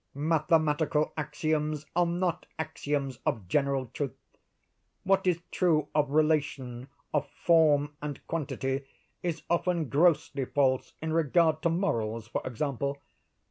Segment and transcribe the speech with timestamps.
[0.15, 4.17] Mathematical axioms are not axioms of general truth.
[5.03, 12.27] What is true of relation—of form and quantity—is often grossly false in regard to morals,
[12.27, 12.97] for example.